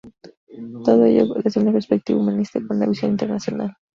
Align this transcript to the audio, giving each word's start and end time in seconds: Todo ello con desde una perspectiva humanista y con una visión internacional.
Todo 0.83 1.05
ello 1.05 1.27
con 1.31 1.43
desde 1.43 1.61
una 1.61 1.71
perspectiva 1.73 2.17
humanista 2.19 2.57
y 2.57 2.65
con 2.65 2.77
una 2.77 2.87
visión 2.87 3.11
internacional. 3.11 3.75